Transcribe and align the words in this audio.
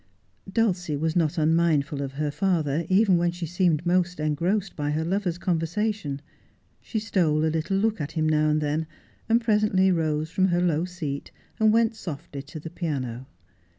Dulcie 0.51 0.95
was 0.97 1.15
not 1.15 1.37
unmindful 1.37 2.01
of 2.01 2.13
her 2.13 2.31
father, 2.31 2.87
even 2.89 3.17
when 3.19 3.29
she 3.29 3.45
seemed 3.45 3.85
most 3.85 4.19
engrossed 4.19 4.75
by 4.75 4.89
her 4.89 5.05
lover's 5.05 5.37
conversation. 5.37 6.21
She 6.81 6.97
stole 6.97 7.45
a 7.45 7.53
little 7.53 7.77
look 7.77 8.01
at 8.01 8.13
him 8.13 8.27
now 8.27 8.49
and 8.49 8.61
then, 8.61 8.87
and 9.29 9.39
presently 9.39 9.91
rose 9.91 10.31
from 10.31 10.45
her 10.47 10.59
low 10.59 10.85
seat 10.85 11.29
and 11.59 11.71
went 11.71 11.93
softly 11.95 12.41
to 12.41 12.59
the 12.59 12.71
piano. 12.71 13.27